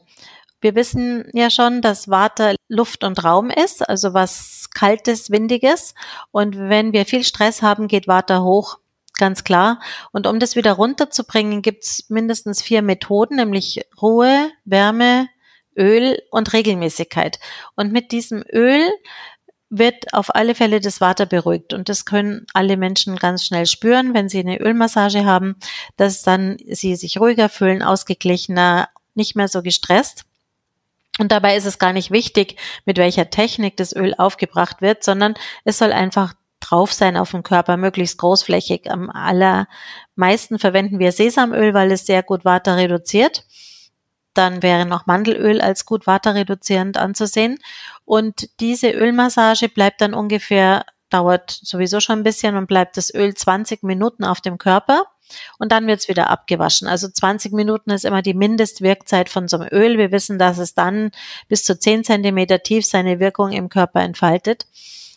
[0.65, 5.93] Wir wissen ja schon, dass Vata Luft und Raum ist, also was kaltes, windiges.
[6.31, 8.79] Und wenn wir viel Stress haben, geht Vata hoch,
[9.19, 9.79] ganz klar.
[10.11, 15.29] Und um das wieder runterzubringen, gibt's mindestens vier Methoden, nämlich Ruhe, Wärme,
[15.77, 17.37] Öl und Regelmäßigkeit.
[17.75, 18.89] Und mit diesem Öl
[19.69, 21.75] wird auf alle Fälle das Water beruhigt.
[21.75, 25.57] Und das können alle Menschen ganz schnell spüren, wenn sie eine Ölmassage haben,
[25.95, 30.25] dass dann sie sich ruhiger fühlen, ausgeglichener, nicht mehr so gestresst.
[31.19, 35.35] Und dabei ist es gar nicht wichtig, mit welcher Technik das Öl aufgebracht wird, sondern
[35.63, 38.91] es soll einfach drauf sein auf dem Körper, möglichst großflächig.
[38.91, 43.45] Am allermeisten verwenden wir Sesamöl, weil es sehr gut Water reduziert.
[44.33, 47.59] Dann wäre noch Mandelöl als gut waterreduzierend anzusehen.
[48.03, 53.33] Und diese Ölmassage bleibt dann ungefähr, dauert sowieso schon ein bisschen und bleibt das Öl
[53.33, 55.05] 20 Minuten auf dem Körper.
[55.59, 56.87] Und dann wird's wieder abgewaschen.
[56.87, 59.97] Also 20 Minuten ist immer die Mindestwirkzeit von so einem Öl.
[59.97, 61.11] Wir wissen, dass es dann
[61.47, 64.65] bis zu 10 Zentimeter tief seine Wirkung im Körper entfaltet.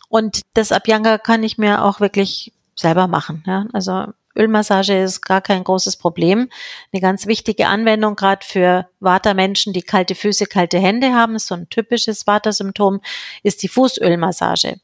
[0.09, 3.43] Und das Abhyanga kann ich mir auch wirklich selber machen.
[3.45, 3.67] Ja?
[3.73, 6.49] Also Ölmassage ist gar kein großes Problem.
[6.91, 11.69] Eine ganz wichtige Anwendung, gerade für Vata-Menschen, die kalte Füße, kalte Hände haben, so ein
[11.69, 13.01] typisches Vata-Symptom,
[13.43, 14.79] ist die Fußölmassage.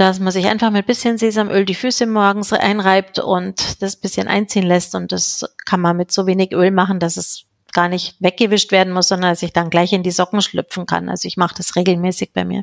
[0.00, 4.62] Dass man sich einfach mit bisschen Sesamöl die Füße morgens einreibt und das bisschen einziehen
[4.62, 4.94] lässt.
[4.94, 8.94] Und das kann man mit so wenig Öl machen, dass es gar nicht weggewischt werden
[8.94, 11.10] muss, sondern dass ich dann gleich in die Socken schlüpfen kann.
[11.10, 12.62] Also ich mache das regelmäßig bei mir.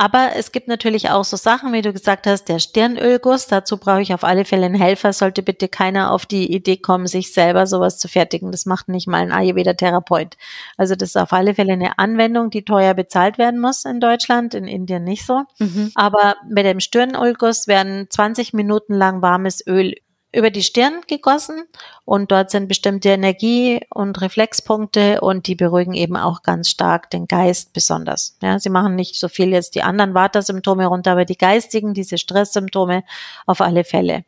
[0.00, 3.48] Aber es gibt natürlich auch so Sachen, wie du gesagt hast, der Stirnölguss.
[3.48, 5.12] Dazu brauche ich auf alle Fälle einen Helfer.
[5.12, 8.50] Sollte bitte keiner auf die Idee kommen, sich selber sowas zu fertigen.
[8.50, 10.38] Das macht nicht mal ein Ayurveda-Therapeut.
[10.78, 14.54] Also das ist auf alle Fälle eine Anwendung, die teuer bezahlt werden muss in Deutschland,
[14.54, 15.42] in Indien nicht so.
[15.58, 15.92] Mhm.
[15.94, 19.96] Aber bei dem Stirnölguss werden 20 Minuten lang warmes Öl
[20.32, 21.64] über die Stirn gegossen
[22.04, 27.26] und dort sind bestimmte Energie- und Reflexpunkte und die beruhigen eben auch ganz stark den
[27.26, 28.36] Geist besonders.
[28.42, 32.18] Ja, sie machen nicht so viel jetzt die anderen Vata-Symptome runter, aber die geistigen, diese
[32.18, 33.02] Stresssymptome
[33.46, 34.24] auf alle Fälle.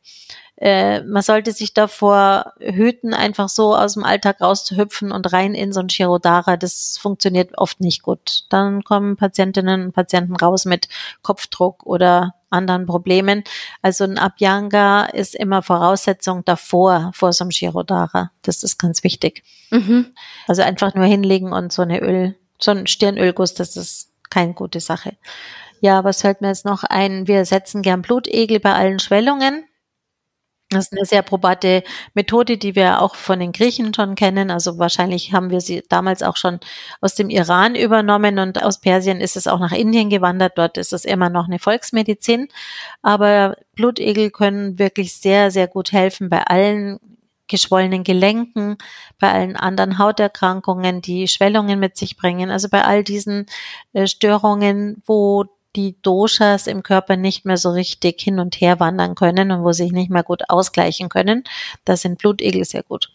[0.63, 5.73] Äh, man sollte sich davor hüten, einfach so aus dem Alltag rauszuhüpfen und rein in
[5.73, 6.57] so ein Chirodara.
[6.57, 8.45] Das funktioniert oft nicht gut.
[8.49, 10.89] Dann kommen Patientinnen und Patienten raus mit
[11.23, 13.43] Kopfdruck oder anderen Problemen.
[13.83, 18.31] Also ein Abhyanga ist immer Voraussetzung davor, vor so einem Chirodara.
[18.43, 19.43] Das ist ganz wichtig.
[19.71, 20.15] Mhm.
[20.47, 24.79] Also einfach nur hinlegen und so eine Öl, so ein Stirnölguss, das ist keine gute
[24.79, 25.17] Sache.
[25.81, 27.27] Ja, was fällt mir jetzt noch ein?
[27.27, 29.65] Wir setzen gern Blutegel bei allen Schwellungen.
[30.73, 31.83] Das ist eine sehr probate
[32.15, 34.51] Methode, die wir auch von den Griechen schon kennen.
[34.51, 36.61] Also wahrscheinlich haben wir sie damals auch schon
[37.01, 40.57] aus dem Iran übernommen und aus Persien ist es auch nach Indien gewandert.
[40.57, 42.49] Dort ist es immer noch eine Volksmedizin.
[43.03, 46.99] Aber Blutegel können wirklich sehr, sehr gut helfen bei allen
[47.49, 48.79] geschwollenen Gelenken,
[49.19, 52.51] bei allen anderen Hauterkrankungen, die Schwellungen mit sich bringen.
[52.51, 53.47] Also bei all diesen
[53.93, 55.45] äh, Störungen, wo
[55.77, 59.73] die Doshas im Körper nicht mehr so richtig hin und her wandern können und wo
[59.73, 61.45] sich nicht mehr gut ausgleichen können.
[61.85, 63.11] Da sind Blutegel sehr gut.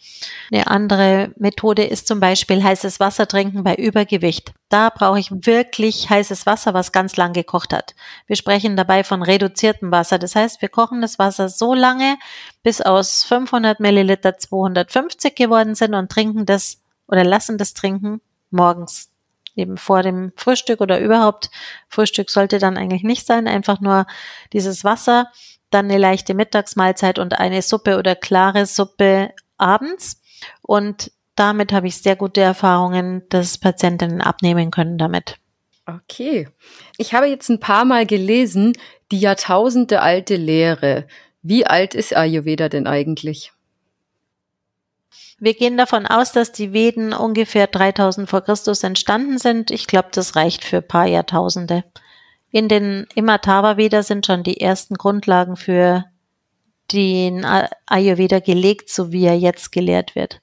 [0.51, 4.53] Eine andere Methode ist zum Beispiel heißes Wasser trinken bei Übergewicht.
[4.69, 7.95] Da brauche ich wirklich heißes Wasser, was ganz lang gekocht hat.
[8.25, 10.19] Wir sprechen dabei von reduziertem Wasser.
[10.19, 12.17] Das heißt, wir kochen das Wasser so lange,
[12.63, 19.09] bis aus 500 Milliliter 250 geworden sind und trinken das oder lassen das trinken morgens
[19.57, 21.49] eben vor dem Frühstück oder überhaupt
[21.89, 24.05] Frühstück sollte dann eigentlich nicht sein, einfach nur
[24.53, 25.31] dieses Wasser,
[25.69, 30.21] dann eine leichte Mittagsmahlzeit und eine Suppe oder klare Suppe abends
[30.61, 35.37] und damit habe ich sehr gute Erfahrungen, dass Patientinnen abnehmen können damit.
[35.85, 36.49] Okay.
[36.97, 38.73] Ich habe jetzt ein paar Mal gelesen,
[39.11, 41.07] die Jahrtausende alte Lehre.
[41.41, 43.53] Wie alt ist Ayurveda denn eigentlich?
[45.39, 49.69] Wir gehen davon aus, dass die Veden ungefähr 3000 vor Christus entstanden sind.
[49.69, 51.83] Ich glaube, das reicht für ein paar Jahrtausende.
[52.49, 56.05] In den Imatava Veda sind schon die ersten Grundlagen für
[56.91, 57.45] den
[57.85, 60.41] Ayurveda gelegt, so wie er jetzt gelehrt wird.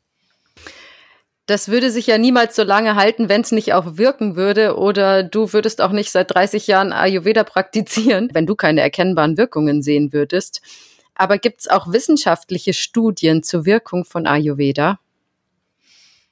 [1.47, 4.79] Das würde sich ja niemals so lange halten, wenn es nicht auch wirken würde.
[4.79, 9.83] Oder du würdest auch nicht seit 30 Jahren Ayurveda praktizieren, wenn du keine erkennbaren Wirkungen
[9.83, 10.63] sehen würdest.
[11.15, 14.99] Aber gibt es auch wissenschaftliche Studien zur Wirkung von Ayurveda?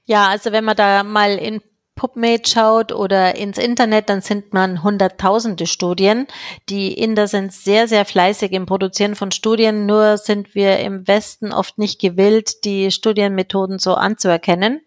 [0.05, 1.61] Ja, also wenn man da mal in
[1.95, 6.27] PubMed schaut oder ins Internet, dann sind man hunderttausende Studien.
[6.69, 11.53] Die Inder sind sehr, sehr fleißig im Produzieren von Studien, nur sind wir im Westen
[11.53, 14.81] oft nicht gewillt, die Studienmethoden so anzuerkennen.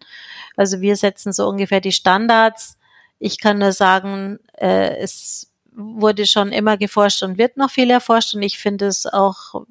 [0.56, 2.76] Also wir setzen so ungefähr die Standards.
[3.18, 8.34] Ich kann nur sagen, äh, es wurde schon immer geforscht und wird noch viel erforscht
[8.34, 9.66] und ich finde es auch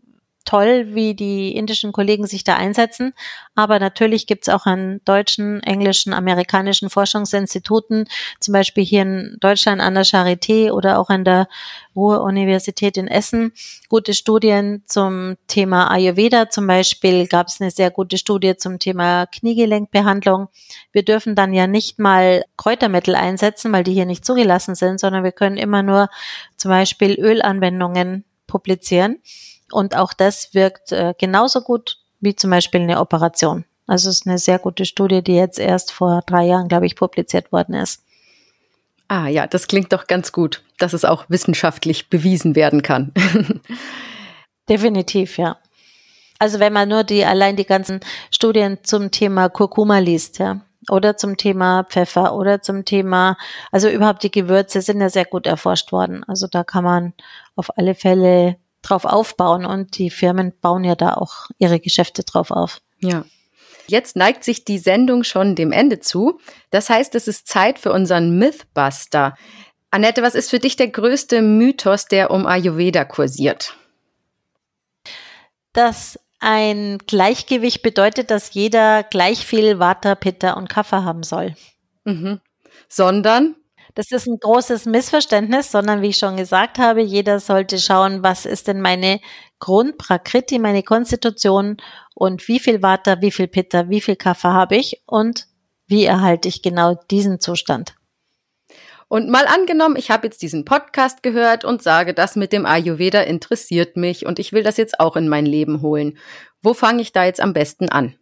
[0.46, 3.14] toll, wie die indischen Kollegen sich da einsetzen.
[3.56, 8.06] Aber natürlich gibt es auch an deutschen, englischen, amerikanischen Forschungsinstituten,
[8.40, 11.48] zum Beispiel hier in Deutschland an der Charité oder auch an der
[11.96, 13.54] Ruhr-Universität in Essen,
[13.90, 16.50] gute Studien zum Thema Ayurveda.
[16.50, 20.50] Zum Beispiel gab es eine sehr gute Studie zum Thema Kniegelenkbehandlung.
[20.92, 25.24] Wir dürfen dann ja nicht mal Kräutermittel einsetzen, weil die hier nicht zugelassen sind, sondern
[25.24, 26.10] wir können immer nur
[26.58, 29.20] zum Beispiel Ölanwendungen publizieren.
[29.72, 33.66] Und auch das wirkt äh, genauso gut wie zum Beispiel eine Operation.
[33.88, 36.96] Also es ist eine sehr gute Studie, die jetzt erst vor drei Jahren, glaube ich,
[36.96, 38.02] publiziert worden ist.
[39.08, 43.14] Ah ja, das klingt doch ganz gut, dass es auch wissenschaftlich bewiesen werden kann.
[44.70, 45.58] Definitiv, ja.
[46.40, 48.00] Also wenn man nur die allein die ganzen
[48.32, 53.38] Studien zum Thema Kurkuma liest, ja, oder zum Thema Pfeffer oder zum Thema,
[53.72, 56.24] also überhaupt die Gewürze sind ja sehr gut erforscht worden.
[56.28, 57.14] Also da kann man
[57.56, 62.52] auf alle Fälle drauf aufbauen und die Firmen bauen ja da auch ihre Geschäfte drauf
[62.52, 62.82] auf.
[63.00, 63.26] Ja.
[63.88, 66.40] Jetzt neigt sich die Sendung schon dem Ende zu.
[66.72, 69.36] Das heißt, es ist Zeit für unseren Mythbuster.
[69.92, 73.78] Annette, was ist für dich der größte Mythos, der um Ayurveda kursiert?
[75.74, 81.56] Dass ein Gleichgewicht bedeutet, dass jeder gleich viel Vata, Pitta und Kapha haben soll.
[82.04, 82.42] Mhm.
[82.88, 83.56] Sondern?
[83.96, 88.46] Das ist ein großes Missverständnis, sondern wie ich schon gesagt habe, jeder sollte schauen, was
[88.46, 89.22] ist denn meine
[89.60, 91.78] Grundprakriti, meine Konstitution
[92.14, 95.48] und wie viel Vata, wie viel Pitta, wie viel Kaffer habe ich und
[95.88, 97.96] wie erhalte ich genau diesen Zustand.
[99.08, 103.22] Und mal angenommen, ich habe jetzt diesen Podcast gehört und sage, das mit dem Ayurveda
[103.22, 106.18] interessiert mich und ich will das jetzt auch in mein Leben holen.
[106.62, 108.16] Wo fange ich da jetzt am besten an?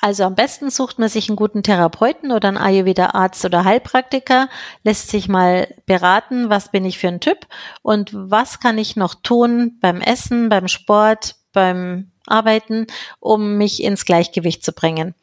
[0.00, 4.48] Also am besten sucht man sich einen guten Therapeuten oder einen Ayurveda-Arzt oder Heilpraktiker,
[4.82, 7.46] lässt sich mal beraten, was bin ich für ein Typ
[7.82, 12.86] und was kann ich noch tun beim Essen, beim Sport, beim Arbeiten,
[13.20, 15.14] um mich ins Gleichgewicht zu bringen.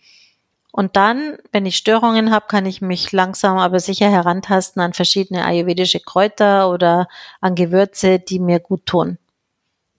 [0.71, 5.43] Und dann, wenn ich Störungen habe, kann ich mich langsam aber sicher herantasten an verschiedene
[5.45, 7.07] ayurvedische Kräuter oder
[7.41, 9.17] an Gewürze, die mir gut tun.